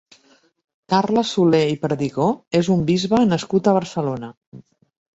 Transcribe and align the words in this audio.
Carles 0.93 1.33
Soler 1.35 1.61
i 1.75 1.77
Perdigó 1.85 2.31
és 2.63 2.73
un 2.79 2.83
bisbe 2.91 3.23
nascut 3.31 3.71
a 3.75 3.79
Barcelona. 3.81 4.37